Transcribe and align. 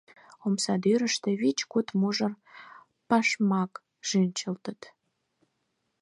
Омсадӱрыштӧ 0.45 1.29
вич-куд 1.41 1.87
мужыр 1.99 2.33
пашмак 3.07 3.71
шинчылтыт. 4.07 4.81